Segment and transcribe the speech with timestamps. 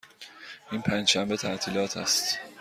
[0.71, 2.39] این پنج شنبه تعطیلات است.